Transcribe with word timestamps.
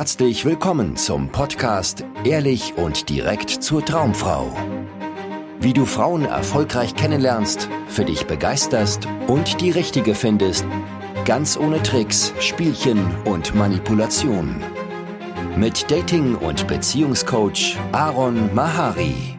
herzlich 0.00 0.46
willkommen 0.46 0.96
zum 0.96 1.28
Podcast 1.28 2.06
Ehrlich 2.24 2.72
und 2.78 3.10
direkt 3.10 3.50
zur 3.50 3.84
Traumfrau. 3.84 4.50
Wie 5.60 5.74
du 5.74 5.84
Frauen 5.84 6.24
erfolgreich 6.24 6.94
kennenlernst, 6.94 7.68
für 7.86 8.06
dich 8.06 8.26
begeisterst 8.26 9.06
und 9.26 9.60
die 9.60 9.70
richtige 9.70 10.14
findest, 10.14 10.64
ganz 11.26 11.58
ohne 11.58 11.82
Tricks, 11.82 12.32
Spielchen 12.40 13.14
und 13.26 13.54
Manipulation. 13.54 14.64
Mit 15.54 15.90
Dating- 15.90 16.36
und 16.36 16.66
Beziehungscoach 16.66 17.76
Aaron 17.92 18.54
Mahari. 18.54 19.38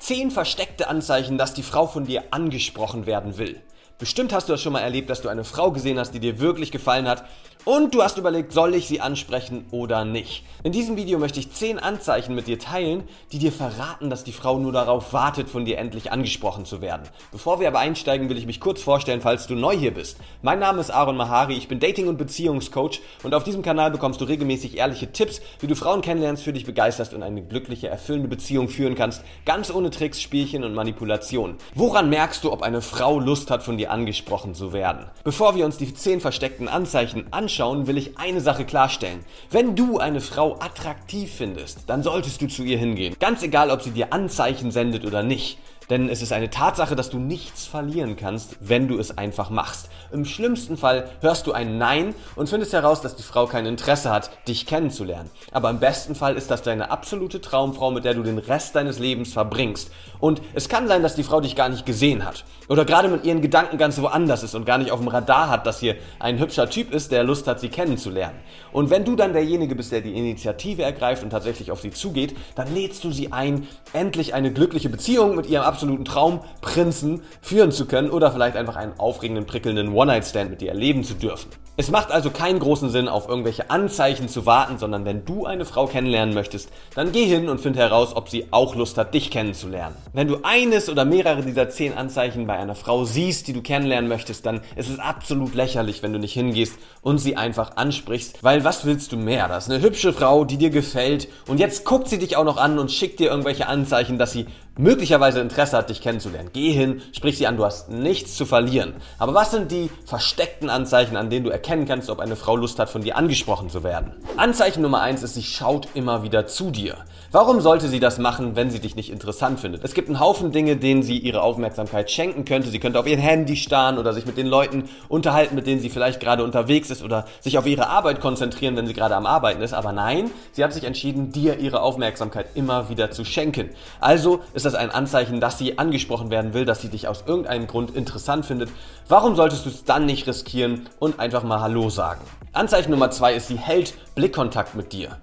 Zehn 0.00 0.32
versteckte 0.32 0.88
Anzeichen, 0.88 1.38
dass 1.38 1.54
die 1.54 1.62
Frau 1.62 1.86
von 1.86 2.06
dir 2.06 2.24
angesprochen 2.32 3.06
werden 3.06 3.38
will. 3.38 3.62
Bestimmt 4.00 4.32
hast 4.32 4.48
du 4.48 4.54
das 4.54 4.62
schon 4.62 4.72
mal 4.72 4.80
erlebt, 4.80 5.10
dass 5.10 5.20
du 5.20 5.28
eine 5.28 5.44
Frau 5.44 5.70
gesehen 5.70 5.98
hast, 5.98 6.12
die 6.12 6.20
dir 6.20 6.40
wirklich 6.40 6.72
gefallen 6.72 7.06
hat 7.06 7.24
und 7.64 7.94
du 7.94 8.02
hast 8.02 8.18
überlegt, 8.18 8.52
soll 8.52 8.74
ich 8.74 8.88
sie 8.88 9.00
ansprechen 9.00 9.66
oder 9.70 10.04
nicht. 10.04 10.44
In 10.62 10.72
diesem 10.72 10.96
Video 10.96 11.18
möchte 11.18 11.40
ich 11.40 11.52
10 11.52 11.78
Anzeichen 11.78 12.34
mit 12.34 12.46
dir 12.46 12.58
teilen, 12.58 13.04
die 13.32 13.38
dir 13.38 13.52
verraten, 13.52 14.10
dass 14.10 14.24
die 14.24 14.32
Frau 14.32 14.58
nur 14.58 14.72
darauf 14.72 15.12
wartet, 15.12 15.48
von 15.48 15.64
dir 15.64 15.78
endlich 15.78 16.12
angesprochen 16.12 16.64
zu 16.64 16.80
werden. 16.80 17.08
Bevor 17.32 17.60
wir 17.60 17.68
aber 17.68 17.78
einsteigen, 17.78 18.28
will 18.28 18.38
ich 18.38 18.46
mich 18.46 18.60
kurz 18.60 18.82
vorstellen, 18.82 19.20
falls 19.20 19.46
du 19.46 19.54
neu 19.54 19.76
hier 19.76 19.92
bist. 19.92 20.18
Mein 20.42 20.58
Name 20.58 20.80
ist 20.80 20.90
Aaron 20.90 21.16
Mahari, 21.16 21.54
ich 21.54 21.68
bin 21.68 21.80
Dating- 21.80 22.08
und 22.08 22.18
Beziehungscoach 22.18 23.00
und 23.22 23.34
auf 23.34 23.44
diesem 23.44 23.62
Kanal 23.62 23.90
bekommst 23.90 24.20
du 24.20 24.24
regelmäßig 24.24 24.76
ehrliche 24.76 25.12
Tipps, 25.12 25.40
wie 25.60 25.66
du 25.66 25.76
Frauen 25.76 26.00
kennenlernst, 26.00 26.42
für 26.42 26.52
dich 26.52 26.66
begeisterst 26.66 27.14
und 27.14 27.22
eine 27.22 27.42
glückliche, 27.42 27.88
erfüllende 27.88 28.28
Beziehung 28.28 28.68
führen 28.68 28.94
kannst, 28.94 29.22
ganz 29.44 29.70
ohne 29.70 29.90
Tricks, 29.90 30.20
Spielchen 30.20 30.64
und 30.64 30.74
Manipulation. 30.74 31.56
Woran 31.74 32.10
merkst 32.10 32.42
du, 32.44 32.52
ob 32.52 32.62
eine 32.62 32.82
Frau 32.82 33.20
Lust 33.20 33.50
hat, 33.50 33.62
von 33.62 33.76
dir 33.78 33.90
angesprochen 33.90 34.54
zu 34.54 34.72
werden? 34.72 35.06
Bevor 35.24 35.54
wir 35.54 35.64
uns 35.64 35.76
die 35.76 35.92
10 35.92 36.20
versteckten 36.20 36.68
Anzeichen 36.68 37.32
anschauen, 37.32 37.49
anschauen, 37.50 37.88
will 37.88 37.98
ich 37.98 38.16
eine 38.16 38.40
Sache 38.40 38.64
klarstellen. 38.64 39.24
Wenn 39.50 39.74
du 39.74 39.98
eine 39.98 40.20
Frau 40.20 40.54
attraktiv 40.60 41.32
findest, 41.32 41.80
dann 41.88 42.04
solltest 42.04 42.40
du 42.40 42.46
zu 42.46 42.62
ihr 42.62 42.78
hingehen. 42.78 43.16
Ganz 43.18 43.42
egal, 43.42 43.70
ob 43.70 43.82
sie 43.82 43.90
dir 43.90 44.12
Anzeichen 44.12 44.70
sendet 44.70 45.04
oder 45.04 45.24
nicht. 45.24 45.58
Denn 45.90 46.08
es 46.08 46.22
ist 46.22 46.32
eine 46.32 46.50
Tatsache, 46.50 46.96
dass 46.96 47.10
du 47.10 47.18
nichts 47.18 47.66
verlieren 47.66 48.16
kannst, 48.16 48.56
wenn 48.60 48.88
du 48.88 48.98
es 48.98 49.18
einfach 49.18 49.50
machst. 49.50 49.90
Im 50.12 50.24
schlimmsten 50.24 50.76
Fall 50.76 51.10
hörst 51.20 51.46
du 51.46 51.52
ein 51.52 51.78
Nein 51.78 52.14
und 52.36 52.48
findest 52.48 52.72
heraus, 52.72 53.00
dass 53.00 53.16
die 53.16 53.22
Frau 53.22 53.46
kein 53.46 53.66
Interesse 53.66 54.10
hat, 54.10 54.30
dich 54.46 54.66
kennenzulernen. 54.66 55.30
Aber 55.52 55.68
im 55.68 55.80
besten 55.80 56.14
Fall 56.14 56.36
ist 56.36 56.50
das 56.50 56.62
deine 56.62 56.90
absolute 56.90 57.40
Traumfrau, 57.40 57.90
mit 57.90 58.04
der 58.04 58.14
du 58.14 58.22
den 58.22 58.38
Rest 58.38 58.76
deines 58.76 58.98
Lebens 58.98 59.32
verbringst. 59.32 59.90
Und 60.20 60.40
es 60.54 60.68
kann 60.68 60.86
sein, 60.86 61.02
dass 61.02 61.14
die 61.16 61.22
Frau 61.22 61.40
dich 61.40 61.56
gar 61.56 61.68
nicht 61.68 61.86
gesehen 61.86 62.24
hat. 62.24 62.44
Oder 62.68 62.84
gerade 62.84 63.08
mit 63.08 63.24
ihren 63.24 63.40
Gedanken 63.40 63.78
ganz 63.78 64.00
woanders 64.00 64.44
ist 64.44 64.54
und 64.54 64.64
gar 64.64 64.78
nicht 64.78 64.92
auf 64.92 65.00
dem 65.00 65.08
Radar 65.08 65.50
hat, 65.50 65.66
dass 65.66 65.80
hier 65.80 65.96
ein 66.20 66.38
hübscher 66.38 66.70
Typ 66.70 66.92
ist, 66.92 67.10
der 67.10 67.24
Lust 67.24 67.48
hat, 67.48 67.58
sie 67.58 67.68
kennenzulernen. 67.68 68.38
Und 68.70 68.90
wenn 68.90 69.04
du 69.04 69.16
dann 69.16 69.32
derjenige 69.32 69.74
bist, 69.74 69.90
der 69.90 70.02
die 70.02 70.12
Initiative 70.12 70.82
ergreift 70.82 71.24
und 71.24 71.30
tatsächlich 71.30 71.72
auf 71.72 71.80
sie 71.80 71.90
zugeht, 71.90 72.36
dann 72.54 72.72
lädst 72.72 73.02
du 73.02 73.10
sie 73.10 73.32
ein, 73.32 73.66
endlich 73.92 74.34
eine 74.34 74.52
glückliche 74.52 74.88
Beziehung 74.88 75.34
mit 75.34 75.46
ihrem 75.46 75.64
absoluten 75.80 76.04
Traumprinzen 76.04 77.22
führen 77.40 77.72
zu 77.72 77.86
können 77.86 78.10
oder 78.10 78.30
vielleicht 78.30 78.54
einfach 78.54 78.76
einen 78.76 79.00
aufregenden, 79.00 79.46
prickelnden 79.46 79.94
One-Night-Stand 79.94 80.50
mit 80.50 80.60
dir 80.60 80.68
erleben 80.68 81.04
zu 81.04 81.14
dürfen. 81.14 81.48
Es 81.80 81.90
macht 81.90 82.10
also 82.10 82.28
keinen 82.28 82.58
großen 82.58 82.90
Sinn, 82.90 83.08
auf 83.08 83.26
irgendwelche 83.26 83.70
Anzeichen 83.70 84.28
zu 84.28 84.44
warten, 84.44 84.76
sondern 84.76 85.06
wenn 85.06 85.24
du 85.24 85.46
eine 85.46 85.64
Frau 85.64 85.86
kennenlernen 85.86 86.34
möchtest, 86.34 86.68
dann 86.94 87.10
geh 87.10 87.24
hin 87.24 87.48
und 87.48 87.62
find 87.62 87.74
heraus, 87.74 88.14
ob 88.14 88.28
sie 88.28 88.48
auch 88.50 88.74
Lust 88.74 88.98
hat, 88.98 89.14
dich 89.14 89.30
kennenzulernen. 89.30 89.96
Wenn 90.12 90.28
du 90.28 90.40
eines 90.42 90.90
oder 90.90 91.06
mehrere 91.06 91.40
dieser 91.40 91.70
zehn 91.70 91.94
Anzeichen 91.94 92.46
bei 92.46 92.58
einer 92.58 92.74
Frau 92.74 93.06
siehst, 93.06 93.48
die 93.48 93.54
du 93.54 93.62
kennenlernen 93.62 94.10
möchtest, 94.10 94.44
dann 94.44 94.60
ist 94.76 94.90
es 94.90 94.98
absolut 94.98 95.54
lächerlich, 95.54 96.02
wenn 96.02 96.12
du 96.12 96.18
nicht 96.18 96.34
hingehst 96.34 96.74
und 97.00 97.16
sie 97.16 97.38
einfach 97.38 97.78
ansprichst, 97.78 98.44
weil 98.44 98.62
was 98.62 98.84
willst 98.84 99.12
du 99.12 99.16
mehr? 99.16 99.48
Das 99.48 99.66
ist 99.66 99.72
eine 99.72 99.82
hübsche 99.82 100.12
Frau, 100.12 100.44
die 100.44 100.58
dir 100.58 100.70
gefällt 100.70 101.28
und 101.46 101.60
jetzt 101.60 101.86
guckt 101.86 102.08
sie 102.08 102.18
dich 102.18 102.36
auch 102.36 102.44
noch 102.44 102.58
an 102.58 102.78
und 102.78 102.92
schickt 102.92 103.20
dir 103.20 103.30
irgendwelche 103.30 103.68
Anzeichen, 103.68 104.18
dass 104.18 104.32
sie 104.32 104.44
möglicherweise 104.78 105.40
Interesse 105.40 105.76
hat, 105.76 105.90
dich 105.90 106.00
kennenzulernen. 106.00 106.50
Geh 106.52 106.72
hin, 106.72 107.02
sprich 107.12 107.38
sie 107.38 107.46
an, 107.46 107.56
du 107.56 107.64
hast 107.64 107.90
nichts 107.90 108.34
zu 108.34 108.46
verlieren. 108.46 108.94
Aber 109.18 109.34
was 109.34 109.50
sind 109.50 109.70
die 109.70 109.90
versteckten 110.04 110.70
Anzeichen, 110.70 111.16
an 111.16 111.30
denen 111.30 111.44
du 111.44 111.50
erkennen 111.50 111.86
kannst, 111.86 112.10
ob 112.10 112.20
eine 112.20 112.36
Frau 112.36 112.56
Lust 112.56 112.78
hat, 112.78 112.90
von 112.90 113.02
dir 113.02 113.16
angesprochen 113.16 113.68
zu 113.68 113.82
werden? 113.82 114.12
Anzeichen 114.36 114.82
Nummer 114.82 115.00
eins 115.00 115.22
ist, 115.22 115.34
sie 115.34 115.42
schaut 115.42 115.88
immer 115.94 116.22
wieder 116.22 116.46
zu 116.46 116.70
dir. 116.70 116.96
Warum 117.32 117.60
sollte 117.60 117.88
sie 117.88 118.00
das 118.00 118.18
machen, 118.18 118.56
wenn 118.56 118.70
sie 118.70 118.80
dich 118.80 118.96
nicht 118.96 119.10
interessant 119.10 119.60
findet? 119.60 119.84
Es 119.84 119.94
gibt 119.94 120.08
einen 120.08 120.18
Haufen 120.18 120.50
Dinge, 120.50 120.76
denen 120.76 121.04
sie 121.04 121.16
ihre 121.16 121.42
Aufmerksamkeit 121.42 122.10
schenken 122.10 122.44
könnte. 122.44 122.70
Sie 122.70 122.80
könnte 122.80 122.98
auf 122.98 123.06
ihr 123.06 123.18
Handy 123.18 123.54
starren 123.54 123.98
oder 123.98 124.12
sich 124.12 124.26
mit 124.26 124.36
den 124.36 124.48
Leuten 124.48 124.88
unterhalten, 125.08 125.54
mit 125.54 125.68
denen 125.68 125.80
sie 125.80 125.90
vielleicht 125.90 126.18
gerade 126.18 126.42
unterwegs 126.42 126.90
ist 126.90 127.04
oder 127.04 127.26
sich 127.40 127.56
auf 127.56 127.66
ihre 127.66 127.86
Arbeit 127.86 128.20
konzentrieren, 128.20 128.76
wenn 128.76 128.88
sie 128.88 128.94
gerade 128.94 129.14
am 129.14 129.26
Arbeiten 129.26 129.62
ist. 129.62 129.74
Aber 129.74 129.92
nein, 129.92 130.30
sie 130.50 130.64
hat 130.64 130.72
sich 130.72 130.82
entschieden, 130.82 131.30
dir 131.30 131.60
ihre 131.60 131.82
Aufmerksamkeit 131.82 132.46
immer 132.54 132.88
wieder 132.88 133.12
zu 133.12 133.24
schenken. 133.24 133.70
Also 134.00 134.40
ist 134.60 134.66
das 134.66 134.74
ein 134.74 134.90
Anzeichen, 134.90 135.40
dass 135.40 135.56
sie 135.56 135.78
angesprochen 135.78 136.30
werden 136.30 136.52
will, 136.52 136.66
dass 136.66 136.82
sie 136.82 136.90
dich 136.90 137.08
aus 137.08 137.24
irgendeinem 137.26 137.66
Grund 137.66 137.96
interessant 137.96 138.44
findet. 138.44 138.68
Warum 139.08 139.34
solltest 139.34 139.64
du 139.64 139.70
es 139.70 139.84
dann 139.84 140.04
nicht 140.04 140.26
riskieren 140.26 140.86
und 140.98 141.18
einfach 141.18 141.44
mal 141.44 141.62
Hallo 141.62 141.88
sagen? 141.88 142.20
Anzeichen 142.52 142.90
Nummer 142.90 143.10
zwei 143.10 143.32
ist, 143.32 143.48
sie 143.48 143.56
hält 143.56 143.94
Blickkontakt 144.14 144.74
mit 144.74 144.92
dir. 144.92 145.16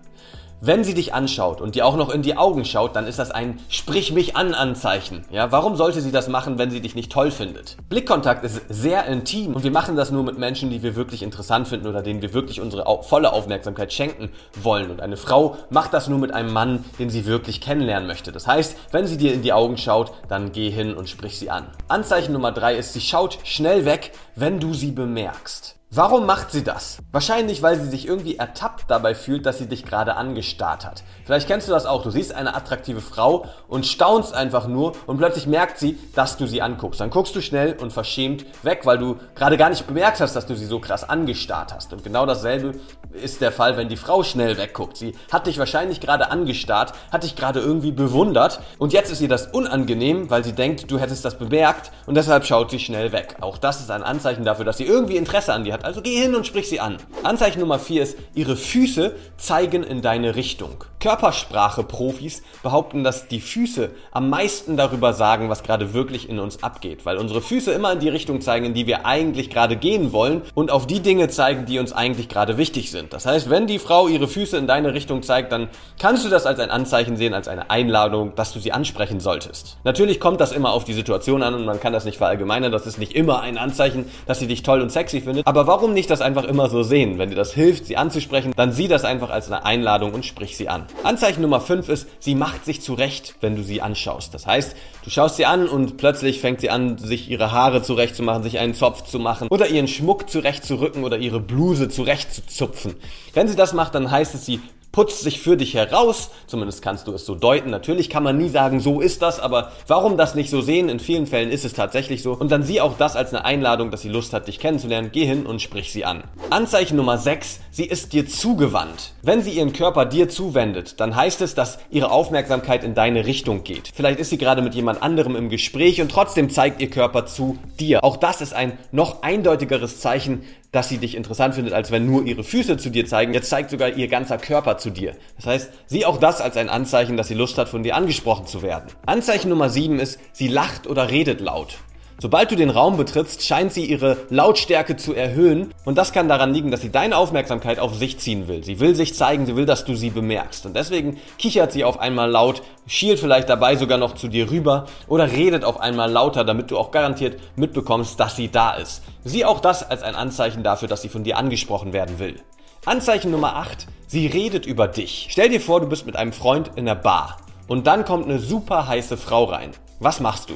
Wenn 0.59 0.84
sie 0.84 0.95
dich 0.95 1.13
anschaut 1.13 1.62
und 1.62 1.75
dir 1.75 1.85
auch 1.85 1.95
noch 1.95 2.09
in 2.09 2.23
die 2.23 2.35
Augen 2.35 2.66
schaut, 2.66 2.95
dann 2.95 3.06
ist 3.06 3.19
das 3.19 3.29
ein 3.29 3.59
Sprich 3.69 4.12
mich 4.12 4.35
an 4.35 4.56
Anzeichen. 4.56 5.23
Ja, 5.29 5.51
warum 5.51 5.75
sollte 5.75 6.01
sie 6.01 6.12
das 6.12 6.29
machen, 6.29 6.57
wenn 6.57 6.72
sie 6.72 6.81
dich 6.81 6.95
nicht 6.95 7.12
toll 7.12 7.29
findet? 7.29 7.78
Blickkontakt 7.90 8.44
ist 8.44 8.63
sehr 8.67 9.06
intim 9.06 9.53
und 9.53 9.63
wir 9.63 9.69
machen 9.69 9.96
das 9.96 10.09
nur 10.09 10.23
mit 10.23 10.40
Menschen, 10.40 10.72
die 10.72 10.81
wir 10.81 10.96
wirklich 10.96 11.22
interessant 11.22 11.67
finden 11.67 11.85
oder 11.85 12.01
denen 12.01 12.23
wir 12.23 12.34
wirklich 12.34 12.59
unsere 12.59 12.85
volle 13.03 13.34
Aufmerksamkeit 13.34 13.94
schenken 13.94 14.31
wollen. 14.59 14.90
Und 14.90 15.00
eine 15.00 15.16
Frau 15.16 15.57
macht 15.69 15.94
das 15.94 16.07
nur 16.07 16.17
mit 16.17 16.34
einem 16.34 16.51
Mann, 16.51 16.84
den 16.97 17.12
sie 17.12 17.28
wirklich 17.28 17.62
kennenlernen 17.62 18.07
möchte. 18.07 18.31
Das 18.31 18.47
heißt, 18.47 18.78
wenn 18.91 19.06
sie 19.06 19.17
dir 19.17 19.35
in 19.35 19.44
die 19.44 19.53
Augen 19.53 19.78
schaut, 19.78 20.12
dann 20.28 20.53
geh 20.53 20.72
hin 20.72 20.96
und 20.96 21.07
sprich 21.07 21.38
sie 21.38 21.51
an. 21.51 21.67
Anzeichen 21.88 22.34
Nummer 22.34 22.51
drei 22.51 22.75
ist, 22.75 22.94
sie 22.94 23.01
schaut 23.01 23.38
schnell 23.44 23.85
weg, 23.85 24.12
wenn 24.35 24.59
du 24.59 24.73
sie 24.73 24.91
bemerkst. 24.91 25.76
Warum 25.89 26.25
macht 26.25 26.51
sie 26.51 26.65
das? 26.65 26.97
Wahrscheinlich, 27.13 27.61
weil 27.61 27.79
sie 27.79 27.87
sich 27.89 28.05
irgendwie 28.05 28.35
ertappt 28.35 28.91
dabei 28.91 29.15
fühlt, 29.15 29.45
dass 29.45 29.57
sie 29.57 29.67
dich 29.67 29.85
gerade 29.85 30.17
angestarrt 30.17 30.85
hat. 30.85 31.05
Vielleicht 31.23 31.47
kennst 31.47 31.69
du 31.69 31.71
das 31.71 31.85
auch. 31.85 32.03
Du 32.03 32.09
siehst 32.09 32.35
eine 32.35 32.55
attraktive 32.55 32.99
Frau 32.99 33.45
und 33.69 33.85
staunst 33.85 34.33
einfach 34.33 34.67
nur 34.67 34.91
und 35.05 35.17
plötzlich 35.17 35.47
merkt 35.47 35.77
sie, 35.79 35.97
dass 36.13 36.35
du 36.35 36.45
sie 36.45 36.61
anguckst. 36.61 36.99
Dann 36.99 37.09
guckst 37.09 37.33
du 37.37 37.41
schnell 37.41 37.77
und 37.79 37.93
verschämt 37.93 38.45
weg, 38.65 38.81
weil 38.83 38.97
du 38.97 39.15
gerade 39.33 39.55
gar 39.55 39.69
nicht 39.69 39.87
bemerkt 39.87 40.19
hast, 40.19 40.35
dass 40.35 40.45
du 40.45 40.55
sie 40.57 40.65
so 40.65 40.81
krass 40.81 41.07
angestarrt 41.07 41.73
hast. 41.73 41.93
Und 41.93 42.03
genau 42.03 42.25
dasselbe 42.25 42.73
ist 43.13 43.39
der 43.39 43.53
Fall, 43.53 43.77
wenn 43.77 43.87
die 43.87 43.95
Frau 43.95 44.23
schnell 44.23 44.57
wegguckt. 44.57 44.97
Sie 44.97 45.15
hat 45.31 45.47
dich 45.47 45.57
wahrscheinlich 45.57 46.01
gerade 46.01 46.31
angestarrt, 46.31 46.91
hat 47.13 47.23
dich 47.23 47.37
gerade 47.37 47.61
irgendwie 47.61 47.93
bewundert 47.93 48.59
und 48.77 48.91
jetzt 48.91 49.09
ist 49.09 49.21
ihr 49.21 49.29
das 49.29 49.47
unangenehm, 49.47 50.29
weil 50.29 50.43
sie 50.43 50.53
denkt, 50.53 50.91
du 50.91 50.99
hättest 50.99 51.23
das 51.23 51.37
bemerkt 51.37 51.91
und 52.07 52.15
deshalb 52.15 52.45
schaut 52.45 52.71
sie 52.71 52.79
schnell 52.79 53.13
weg. 53.13 53.37
Auch 53.39 53.57
das 53.57 53.79
ist 53.79 53.89
ein 53.89 54.03
Anzeichen 54.03 54.43
dafür, 54.43 54.65
dass 54.65 54.77
sie 54.77 54.85
irgendwie 54.85 55.15
Interesse 55.15 55.53
an 55.53 55.63
dir 55.63 55.73
hat. 55.73 55.76
Also 55.83 56.01
geh 56.01 56.19
hin 56.19 56.35
und 56.35 56.45
sprich 56.47 56.69
sie 56.69 56.79
an. 56.79 56.97
Anzeichen 57.23 57.59
Nummer 57.59 57.79
4 57.79 58.03
ist, 58.03 58.17
ihre 58.33 58.55
Füße 58.55 59.15
zeigen 59.38 59.83
in 59.83 60.01
deine 60.01 60.35
Richtung. 60.35 60.83
Körpersprache-Profis 61.00 62.41
behaupten, 62.63 63.03
dass 63.03 63.28
die 63.28 63.40
Füße 63.40 63.91
am 64.12 64.30
meisten 64.30 64.78
darüber 64.78 65.13
sagen, 65.13 65.50
was 65.50 65.63
gerade 65.63 65.94
wirklich 65.94 66.28
in 66.28 66.40
uns 66.40 66.63
abgeht, 66.63 67.06
weil 67.06 67.18
unsere 67.18 67.41
Füße 67.41 67.72
immer 67.72 67.94
in 67.94 68.00
die 68.00 68.09
Richtung 68.09 68.41
zeigen, 68.41 68.66
in 68.66 68.74
die 68.74 68.88
wir 68.88 69.06
eigentlich 69.06 69.50
gerade 69.50 69.75
gehen 69.75 70.12
wollen 70.12 70.41
und 70.56 70.72
auf 70.72 70.88
die 70.88 71.00
Dinge 71.00 71.30
zeigen, 71.30 71.66
die 71.66 71.80
uns 71.80 71.94
eigentlich 71.94 72.30
gerade 72.30 72.58
wichtig 72.58 72.90
sind. 72.90 73.13
Das 73.13 73.25
heißt, 73.25 73.50
wenn 73.50 73.68
die 73.68 73.80
Frau 73.80 74.08
ihre 74.08 74.28
Füße 74.28 74.58
in 74.58 74.68
deine 74.68 74.94
Richtung 74.94 75.22
zeigt, 75.22 75.52
dann 75.52 75.69
kannst 76.00 76.25
du 76.25 76.30
das 76.30 76.46
als 76.46 76.59
ein 76.59 76.72
Anzeichen 76.72 77.16
sehen, 77.16 77.34
als 77.34 77.47
eine 77.47 77.69
Einladung, 77.69 78.34
dass 78.35 78.53
du 78.53 78.59
sie 78.59 78.72
ansprechen 78.72 79.19
solltest. 79.19 79.78
Natürlich 79.84 80.19
kommt 80.19 80.41
das 80.41 80.52
immer 80.52 80.72
auf 80.72 80.84
die 80.84 80.94
Situation 80.94 81.44
an 81.44 81.53
und 81.53 81.66
man 81.66 81.79
kann 81.79 81.94
das 81.94 82.06
nicht 82.06 82.18
verallgemeinern, 82.18 82.72
das 82.72 82.88
ist 82.88 82.97
nicht 82.97 83.14
immer 83.14 83.41
ein 83.41 83.58
Anzeichen, 83.58 84.06
dass 84.25 84.40
sie 84.40 84.47
dich 84.47 84.64
toll 84.64 84.81
und 84.81 84.91
sexy 84.91 85.22
findet, 85.22 85.46
aber 85.46 85.68
warum 85.68 85.94
nicht 85.94 86.09
das 86.09 86.22
einfach 86.22 86.44
immer 86.44 86.69
so 86.69 86.81
sehen? 86.81 87.19
Wenn 87.19 87.29
dir 87.29 87.35
das 87.35 87.53
hilft, 87.53 87.85
sie 87.85 87.97
anzusprechen, 87.97 88.53
dann 88.56 88.72
sieh 88.72 88.88
das 88.88 89.06
einfach 89.06 89.29
als 89.29 89.47
eine 89.52 89.64
Einladung 89.64 90.14
und 90.14 90.26
sprich 90.26 90.58
sie 90.58 90.70
an. 90.70 90.88
Anzeichen 91.03 91.41
Nummer 91.41 91.61
5 91.61 91.90
ist, 91.90 92.08
sie 92.20 92.35
macht 92.35 92.66
sich 92.66 92.82
zurecht, 92.82 93.35
wenn 93.40 93.55
du 93.55 93.64
sie 93.64 93.82
anschaust. 93.82 94.34
Das 94.34 94.46
heißt, 94.46 94.76
du 95.03 95.09
schaust 95.09 95.38
sie 95.38 95.46
an 95.46 95.70
und 95.70 95.97
plötzlich 95.97 96.41
fängt 96.41 96.59
sie 96.59 96.70
an, 96.70 96.97
sich 96.97 97.29
ihre 97.29 97.52
Haare 97.52 97.82
zurechtzumachen, 97.82 98.44
sich 98.44 98.59
einen 98.59 98.73
Zopf 98.73 99.03
zu 99.03 99.20
machen 99.20 99.47
oder 99.49 99.67
ihren 99.67 99.88
Schmuck 99.88 100.29
zurechtzurücken 100.29 101.03
oder 101.03 101.17
ihre 101.17 101.40
Bluse 101.40 101.88
zurechtzuzupfen. 101.88 102.96
Wenn 103.34 103.47
sie 103.47 103.55
das 103.55 103.73
macht, 103.73 103.96
dann 103.96 104.11
heißt 104.11 104.35
es, 104.35 104.46
sie 104.46 104.59
putzt 104.97 105.22
sich 105.22 105.40
für 105.40 105.58
dich 105.58 105.76
heraus, 105.76 106.32
zumindest 106.47 106.82
kannst 106.82 107.05
du 107.05 107.14
es 107.14 107.23
so 107.23 107.35
deuten. 107.35 107.70
Natürlich 107.70 108.09
kann 108.09 108.23
man 108.23 108.35
nie 108.35 108.49
sagen, 108.49 108.79
so 108.79 108.99
ist 108.99 109.22
das, 109.22 109.40
aber 109.40 109.72
warum 109.85 110.17
das 110.17 110.34
nicht 110.34 110.49
so 110.49 110.59
sehen? 110.59 110.90
In 110.90 110.99
vielen 110.99 111.28
Fällen 111.28 111.52
ist 111.52 111.66
es 111.66 111.73
tatsächlich 111.73 112.23
so. 112.23 112.34
Und 112.34 112.52
dann 112.52 112.64
sieh 112.64 112.82
auch 112.82 112.97
das 112.97 113.16
als 113.16 113.32
eine 113.32 113.46
Einladung, 113.46 113.91
dass 113.91 114.02
sie 114.02 114.09
Lust 114.09 114.34
hat, 114.34 114.47
dich 114.47 114.58
kennenzulernen. 114.58 115.11
Geh 115.14 115.23
hin 115.23 115.46
und 115.46 115.61
sprich 115.61 115.94
sie 115.94 116.03
an. 116.03 116.23
Anzeichen 116.49 116.97
Nummer 116.97 117.20
6, 117.20 117.59
sie 117.70 117.85
ist 117.85 118.11
dir 118.11 118.28
zugewandt. 118.28 119.14
Wenn 119.22 119.44
sie 119.44 119.52
ihren 119.52 119.72
Körper 119.72 120.03
dir 120.03 120.29
zuwendet, 120.29 121.00
dann 121.00 121.16
heißt 121.16 121.43
es, 121.43 121.53
dass 121.53 121.78
ihre 121.91 122.09
Aufmerksamkeit 122.09 122.84
in 122.84 122.96
deine 122.96 123.28
Richtung 123.28 123.64
geht. 123.64 123.91
Vielleicht 123.93 124.20
ist 124.20 124.32
sie 124.32 124.40
gerade 124.40 124.64
mit 124.64 124.73
jemand 124.73 125.03
anderem 125.03 125.35
im 125.35 125.50
Gespräch 125.50 126.02
und 126.02 126.09
trotzdem 126.09 126.50
zeigt 126.50 126.82
ihr 126.82 126.90
Körper 126.90 127.28
zu 127.28 127.59
dir. 127.79 128.03
Auch 128.03 128.17
das 128.17 128.41
ist 128.41 128.55
ein 128.55 128.79
noch 128.91 129.22
eindeutigeres 129.22 130.00
Zeichen, 130.00 130.41
dass 130.72 130.90
sie 130.90 130.97
dich 130.97 131.16
interessant 131.16 131.55
findet, 131.55 131.73
als 131.73 131.91
wenn 131.91 132.05
nur 132.05 132.25
ihre 132.25 132.43
Füße 132.43 132.78
zu 132.78 132.90
dir 132.90 133.05
zeigen. 133.05 133.34
Jetzt 133.34 133.49
zeigt 133.49 133.69
sogar 133.69 133.90
ihr 133.90 134.08
ganzer 134.08 134.37
Körper 134.37 134.78
zu 134.78 134.90
dir. 134.90 135.16
Das 135.37 135.46
heißt, 135.46 135.72
sieh 135.87 136.05
auch 136.05 136.17
das 136.17 136.41
als 136.41 136.58
ein 136.58 136.69
Anzeichen, 136.69 137.17
dass 137.17 137.28
sie 137.28 137.34
Lust 137.34 137.58
hat, 137.58 137.69
von 137.69 137.84
dir 137.84 137.96
angesprochen 137.96 138.47
zu 138.47 138.61
werden. 138.61 138.87
Anzeichen 139.05 139.49
Nummer 139.49 139.69
7 139.69 139.99
ist, 139.99 140.19
sie 140.34 140.47
lacht 140.47 140.87
oder 140.87 141.09
redet 141.09 141.41
laut. 141.41 141.78
Sobald 142.19 142.49
du 142.49 142.55
den 142.55 142.72
Raum 142.72 142.97
betrittst, 142.97 143.43
scheint 143.46 143.72
sie 143.72 143.85
ihre 143.85 144.17
Lautstärke 144.31 144.97
zu 144.97 145.14
erhöhen 145.14 145.72
und 145.85 145.99
das 145.99 146.14
kann 146.14 146.28
daran 146.28 146.52
liegen, 146.52 146.72
dass 146.72 146.81
sie 146.81 146.91
deine 146.91 147.16
Aufmerksamkeit 147.16 147.78
auf 147.78 147.93
sich 147.93 148.17
ziehen 148.17 148.47
will. 148.47 148.64
Sie 148.64 148.79
will 148.79 148.96
sich 148.96 149.14
zeigen, 149.14 149.46
sie 149.46 149.55
will, 149.55 149.67
dass 149.67 149.85
du 149.85 149.96
sie 149.96 150.09
bemerkst 150.09 150.66
und 150.66 150.75
deswegen 150.75 151.19
kichert 151.37 151.72
sie 151.72 151.84
auf 151.84 151.99
einmal 151.99 152.31
laut, 152.31 152.64
schielt 152.87 153.19
vielleicht 153.19 153.49
dabei 153.49 153.75
sogar 153.75 153.99
noch 153.99 154.16
zu 154.16 154.29
dir 154.29 154.49
rüber 154.49 154.87
oder 155.08 155.31
redet 155.31 155.64
auf 155.64 155.79
einmal 155.79 156.09
lauter, 156.09 156.43
damit 156.43 156.72
du 156.72 156.79
auch 156.79 156.90
garantiert 156.90 157.40
mitbekommst, 157.55 158.19
dass 158.19 158.35
sie 158.35 158.49
da 158.49 158.72
ist. 158.72 159.03
Sieh 159.23 159.46
auch 159.46 159.59
das 159.59 159.87
als 159.87 160.02
ein 160.02 160.16
Anzeichen 160.16 160.64
dafür, 160.64 160.87
dass 160.87 161.03
sie 161.03 161.09
von 161.09 161.23
dir 161.23 161.37
angesprochen 161.37 161.93
werden 161.93 162.17
will. 162.17 162.41
Anzeichen 162.85 163.29
Nummer 163.29 163.58
8. 163.58 163.85
Sie 164.08 164.25
redet 164.25 164.66
über 164.66 164.87
dich. 164.87 165.28
Stell 165.29 165.49
dir 165.49 165.61
vor, 165.61 165.81
du 165.81 165.87
bist 165.87 166.08
mit 166.08 166.16
einem 166.16 166.34
Freund 166.34 166.72
in 166.78 166.85
der 166.85 166.96
Bar 166.96 167.37
und 167.67 167.85
dann 167.85 168.05
kommt 168.05 168.25
eine 168.25 168.40
super 168.40 168.87
heiße 168.87 169.17
Frau 169.17 169.43
rein. 169.43 169.69
Was 169.99 170.19
machst 170.19 170.49
du? 170.49 170.55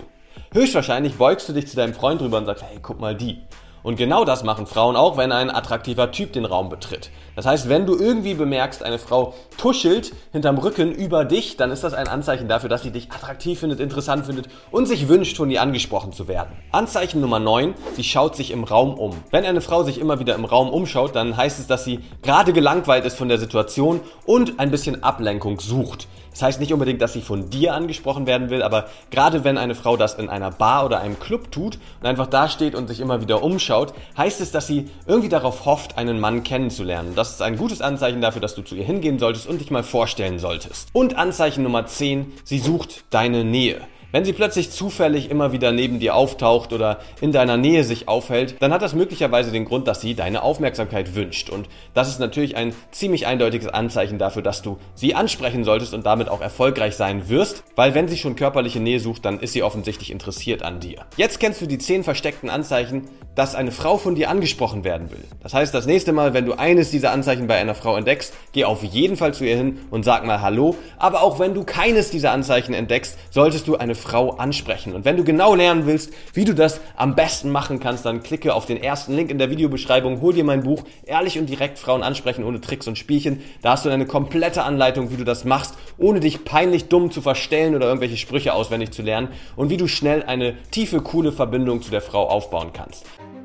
Höchstwahrscheinlich 0.54 1.16
beugst 1.16 1.48
du 1.50 1.54
dich 1.54 1.68
zu 1.68 1.75
deinem 1.75 1.94
Freund 1.94 2.22
rüber 2.22 2.38
und 2.38 2.45
sagst, 2.45 2.63
hey, 2.63 2.80
guck 2.81 3.00
mal 3.00 3.16
die. 3.16 3.42
Und 3.83 3.95
genau 3.95 4.25
das 4.25 4.44
machen 4.44 4.68
Frauen 4.68 4.95
auch, 4.95 5.18
wenn 5.18 5.31
ein 5.31 5.50
attraktiver 5.50 6.12
Typ 6.12 6.33
den 6.33 6.45
Raum 6.45 6.69
betritt. 6.69 7.10
Das 7.36 7.45
heißt, 7.45 7.68
wenn 7.69 7.86
du 7.86 7.98
irgendwie 7.98 8.36
bemerkst, 8.36 8.83
eine 8.83 9.00
Frau 9.00 9.33
tuschelt 9.57 10.13
hinterm 10.31 10.57
Rücken 10.57 10.92
über 10.92 11.25
dich, 11.25 11.57
dann 11.57 11.72
ist 11.72 11.83
das 11.83 11.94
ein 11.94 12.07
Anzeichen 12.07 12.48
dafür, 12.48 12.69
dass 12.69 12.83
sie 12.83 12.92
dich 12.92 13.12
attraktiv 13.12 13.60
findet, 13.60 13.80
interessant 13.80 14.25
findet 14.25 14.50
und 14.69 14.86
sich 14.86 15.07
wünscht, 15.07 15.38
von 15.38 15.50
dir 15.50 15.62
angesprochen 15.62 16.12
zu 16.12 16.28
werden. 16.28 16.51
Anzeichen 16.72 17.22
Nummer 17.22 17.39
9, 17.39 17.74
sie 17.95 18.04
schaut 18.04 18.36
sich 18.36 18.51
im 18.51 18.63
Raum 18.63 18.94
um. 18.94 19.16
Wenn 19.31 19.45
eine 19.45 19.62
Frau 19.62 19.84
sich 19.84 20.00
immer 20.00 20.19
wieder 20.19 20.36
im 20.36 20.45
Raum 20.45 20.69
umschaut, 20.69 21.16
dann 21.16 21.36
heißt 21.36 21.60
es, 21.60 21.68
dass 21.68 21.84
sie 21.84 22.01
gerade 22.22 22.54
gelangweilt 22.54 23.06
ist 23.06 23.18
von 23.18 23.30
der 23.30 23.39
Situation 23.39 24.01
und 24.25 24.60
ein 24.60 24.69
bisschen 24.69 25.01
Ablenkung 25.04 25.60
sucht. 25.60 26.07
Das 26.31 26.42
heißt 26.42 26.60
nicht 26.60 26.74
unbedingt, 26.74 27.01
dass 27.01 27.13
sie 27.13 27.22
von 27.22 27.50
dir 27.50 27.74
angesprochen 27.74 28.25
werden 28.25 28.50
will, 28.50 28.63
aber 28.63 28.88
gerade 29.10 29.44
wenn 29.44 29.57
eine 29.57 29.75
Frau 29.75 29.98
das 29.98 30.16
in 30.16 30.30
einer 30.30 30.50
Bar 30.50 30.86
oder 30.86 31.01
einem 31.01 31.19
Club 31.19 31.51
tut 31.51 31.78
und 32.00 32.07
einfach 32.07 32.28
da 32.28 32.48
steht 32.48 32.74
und 32.74 32.88
sich 32.88 33.00
immer 33.00 33.22
wieder 33.22 33.44
umschaut, 33.44 33.94
heißt 34.18 34.42
es, 34.42 34.51
dass 34.51 34.68
sie 34.68 34.89
irgendwie 35.06 35.30
darauf 35.30 35.66
hofft, 35.66 35.98
einen 35.98 36.19
Mann 36.19 36.44
kennenzulernen. 36.44 37.13
Das 37.16 37.31
ist 37.31 37.42
ein 37.42 37.57
gutes 37.57 37.81
Anzeichen 37.81 38.22
dafür, 38.22 38.42
dass 38.42 38.56
du 38.56 38.62
zu 38.62 38.75
ihr 38.75 38.86
hingehen 38.86 39.19
solltest 39.19 39.48
und 39.48 39.60
dich 39.60 39.72
mal 39.72 39.83
vorstellen 39.83 40.39
solltest. 40.39 40.89
Und 40.94 41.18
Anzeichen 41.18 41.63
Nummer 41.63 41.86
10, 41.86 42.31
sie 42.44 42.60
sucht 42.60 43.04
deine 43.10 43.44
Nähe. 43.44 43.81
Wenn 44.12 44.25
sie 44.25 44.34
plötzlich 44.34 44.72
zufällig 44.72 45.30
immer 45.31 45.54
wieder 45.54 45.72
neben 45.72 46.00
dir 46.00 46.16
auftaucht 46.16 46.74
oder 46.74 47.00
in 47.22 47.31
deiner 47.31 47.56
Nähe 47.56 47.86
sich 47.86 48.10
aufhält, 48.10 48.56
dann 48.60 48.74
hat 48.74 48.81
das 48.81 48.94
möglicherweise 48.94 49.52
den 49.52 49.63
Grund, 49.63 49.88
dass 49.88 50.02
sie 50.02 50.16
deine 50.16 50.44
Aufmerksamkeit 50.44 51.16
wünscht. 51.16 51.50
Und 51.50 51.69
das 51.94 52.10
ist 52.10 52.19
natürlich 52.19 52.58
ein 52.58 52.74
ziemlich 52.92 53.25
eindeutiges 53.25 53.69
Anzeichen 53.69 54.18
dafür, 54.18 54.42
dass 54.42 54.62
du 54.62 54.78
sie 54.96 55.16
ansprechen 55.16 55.63
solltest 55.63 55.94
und 55.94 56.06
damit 56.06 56.28
auch 56.28 56.42
erfolgreich 56.42 56.96
sein 56.96 57.30
wirst, 57.30 57.63
weil 57.75 57.94
wenn 57.94 58.10
sie 58.10 58.18
schon 58.18 58.36
körperliche 58.36 58.81
Nähe 58.81 59.00
sucht, 59.00 59.24
dann 59.24 59.40
ist 59.40 59.54
sie 59.54 59.63
offensichtlich 59.63 60.12
interessiert 60.12 60.62
an 60.62 60.81
dir. 60.81 61.06
Jetzt 61.16 61.40
kennst 61.40 61.62
du 61.62 61.66
die 61.66 61.78
zehn 61.78 62.04
versteckten 62.04 62.50
Anzeichen, 62.50 63.08
dass 63.36 63.56
eine 63.56 63.72
Frau 63.72 63.98
von 63.98 64.16
dir 64.16 64.30
angesprochen 64.30 64.83
werden 64.83 65.10
will. 65.12 65.24
Das 65.42 65.54
heißt, 65.54 65.74
das 65.74 65.86
nächste 65.86 66.12
Mal, 66.12 66.33
wenn 66.33 66.45
du 66.45 66.54
eines 66.54 66.92
dieser 66.92 67.12
Anzeichen 67.12 67.48
bei 67.48 67.56
einer 67.56 67.75
Frau 67.75 67.95
entdeckst, 67.95 68.33
geh 68.51 68.66
auf 68.66 68.83
jeden 68.83 69.16
Fall 69.16 69.33
zu 69.33 69.45
ihr 69.45 69.56
hin 69.56 69.80
und 69.89 70.04
sag 70.04 70.25
mal 70.25 70.42
Hallo. 70.42 70.75
Aber 70.98 71.22
auch 71.22 71.39
wenn 71.39 71.54
du 71.54 71.63
keines 71.63 72.10
dieser 72.12 72.31
Anzeichen 72.31 72.74
entdeckst, 72.74 73.18
solltest 73.30 73.68
du 73.68 73.78
eine 73.78 73.95
Frau 73.95 74.31
ansprechen. 74.31 74.94
Und 74.94 75.06
wenn 75.06 75.18
du 75.18 75.24
genau 75.24 75.56
lernen 75.56 75.86
willst, 75.86 76.12
wie 76.33 76.45
du 76.45 76.54
das 76.54 76.81
am 76.95 77.16
besten 77.16 77.50
machen 77.51 77.80
kannst, 77.80 78.06
dann 78.06 78.22
klicke 78.22 78.54
auf 78.54 78.66
den 78.66 78.81
ersten 78.81 79.16
Link 79.16 79.31
in 79.31 79.38
der 79.38 79.50
Videobeschreibung, 79.50 80.22
hol 80.22 80.34
dir 80.34 80.44
mein 80.44 80.63
Buch 80.63 80.84
Ehrlich 81.06 81.39
und 81.39 81.48
direkt 81.48 81.80
Frauen 81.80 82.04
ansprechen 82.04 82.44
ohne 82.44 82.62
Tricks 82.62 82.88
und 82.88 82.98
Spielchen. 82.98 83.42
Da 83.62 83.72
hast 83.72 83.86
du 83.86 83.89
eine 83.89 84.06
komplette 84.06 84.63
Anleitung, 84.63 85.12
wie 85.12 85.18
du 85.18 85.24
das 85.24 85.45
machst, 85.45 85.75
ohne 85.98 86.19
dich 86.19 86.44
peinlich 86.44 86.89
dumm 86.89 87.12
zu 87.12 87.22
verstellen 87.22 87.75
oder 87.75 87.88
irgendwelche 87.88 88.18
Sprüche 88.18 88.54
auswendig 88.54 88.92
zu 88.92 89.01
lernen 89.01 89.30
und 89.56 89.69
wie 89.69 89.77
du 89.77 89.88
schnell 89.88 90.24
eine 90.24 90.56
tiefe, 90.72 91.01
coole 91.01 91.31
Verbindung 91.31 91.81
zu 91.81 91.92
der 91.92 92.01
Frau 92.01 92.27
aufbauen 92.27 92.72
kannst. 92.74 93.06